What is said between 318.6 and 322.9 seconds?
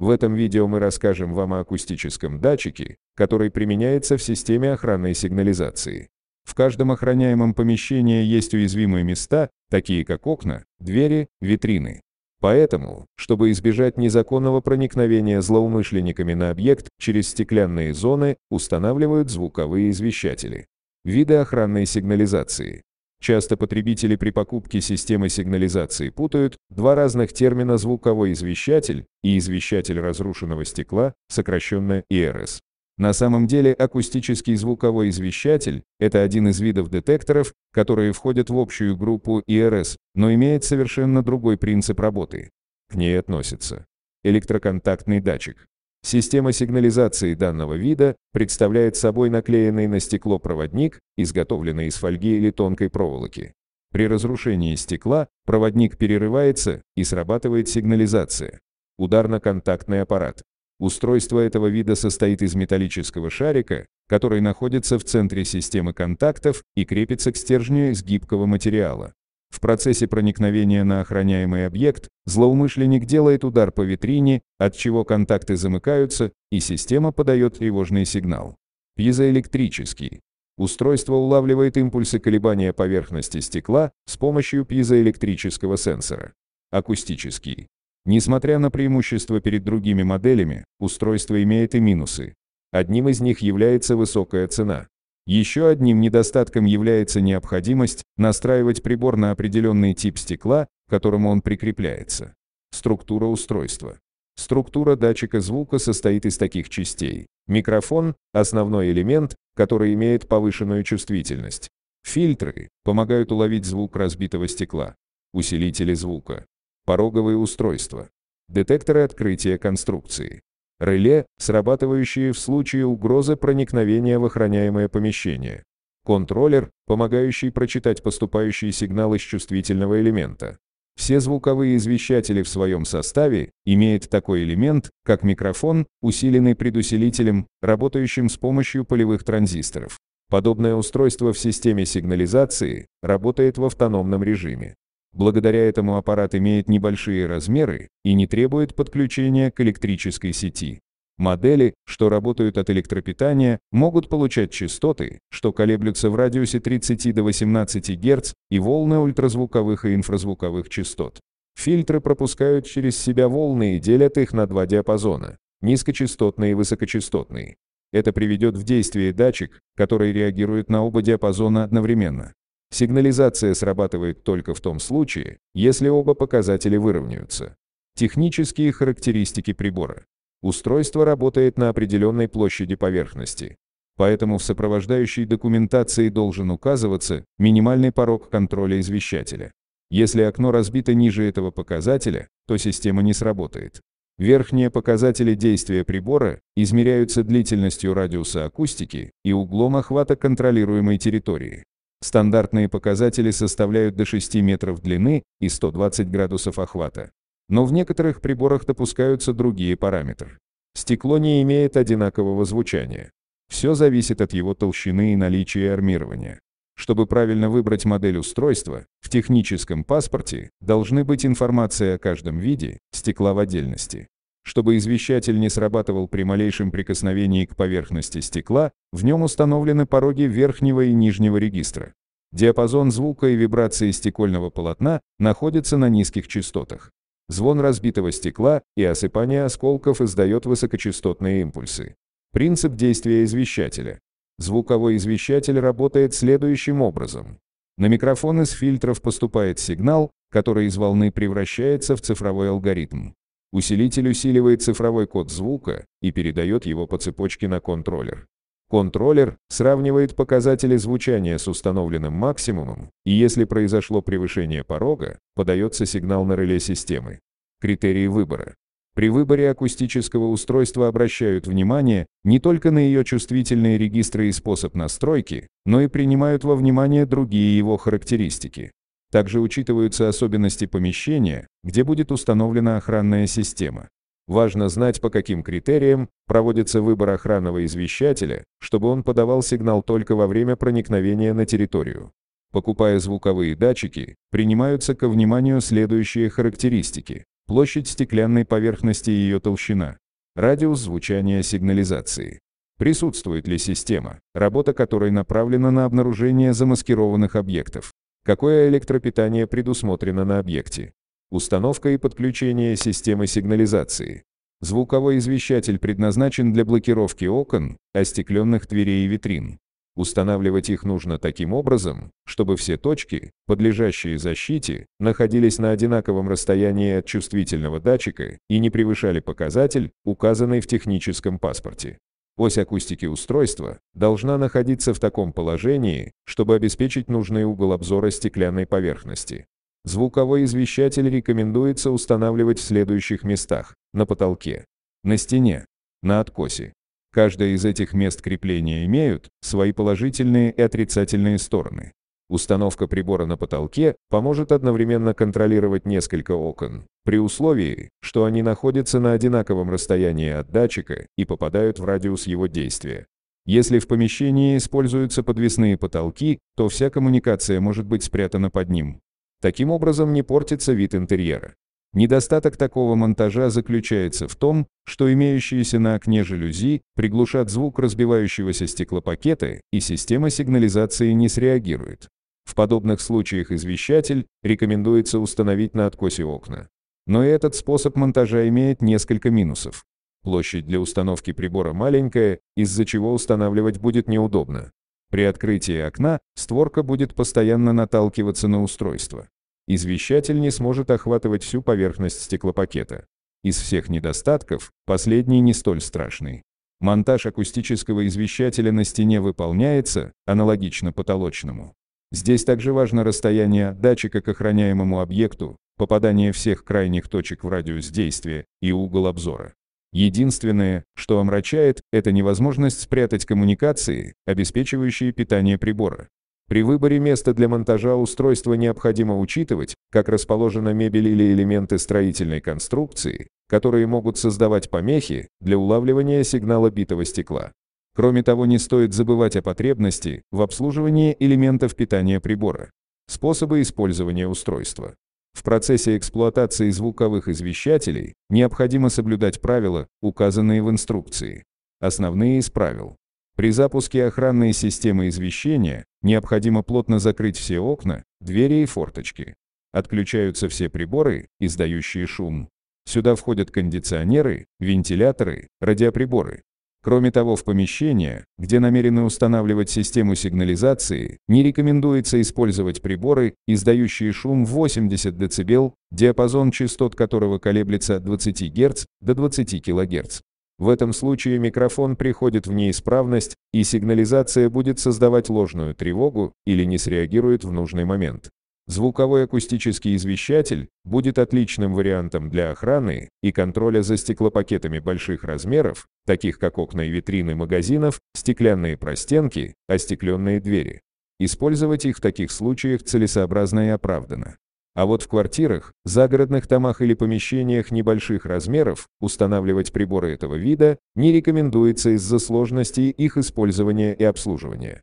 дверей и витрин. Устанавливать их нужно таким образом, чтобы все